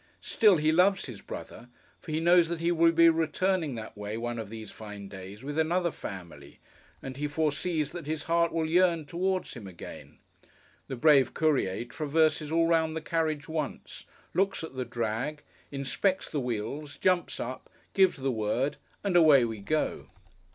[0.19, 1.69] Still, he loves his brother;
[1.99, 5.43] for he knows that he will be returning that way, one of these fine days,
[5.43, 6.59] with another family,
[7.03, 10.17] and he foresees that his heart will yearn towards him again.
[10.87, 16.39] The brave Courier traverses all round the carriage once, looks at the drag, inspects the
[16.39, 20.07] wheels, jumps up, gives the word, and away we go!